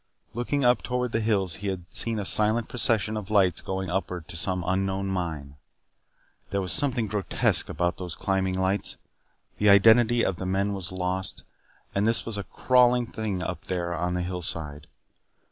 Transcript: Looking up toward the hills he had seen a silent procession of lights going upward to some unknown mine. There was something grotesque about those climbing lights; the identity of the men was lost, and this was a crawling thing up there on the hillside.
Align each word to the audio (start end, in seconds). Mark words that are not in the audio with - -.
Looking 0.33 0.65
up 0.65 0.81
toward 0.81 1.11
the 1.11 1.19
hills 1.19 1.57
he 1.57 1.67
had 1.67 1.85
seen 1.91 2.17
a 2.17 2.25
silent 2.25 2.67
procession 2.67 3.15
of 3.15 3.29
lights 3.29 3.61
going 3.61 3.91
upward 3.91 4.27
to 4.29 4.35
some 4.35 4.63
unknown 4.65 5.05
mine. 5.09 5.57
There 6.49 6.59
was 6.59 6.73
something 6.73 7.05
grotesque 7.05 7.69
about 7.69 7.99
those 7.99 8.15
climbing 8.15 8.57
lights; 8.59 8.95
the 9.59 9.69
identity 9.69 10.25
of 10.25 10.37
the 10.37 10.45
men 10.47 10.73
was 10.73 10.91
lost, 10.91 11.43
and 11.93 12.07
this 12.07 12.25
was 12.25 12.35
a 12.39 12.45
crawling 12.45 13.05
thing 13.05 13.43
up 13.43 13.65
there 13.65 13.93
on 13.93 14.15
the 14.15 14.23
hillside. 14.23 14.87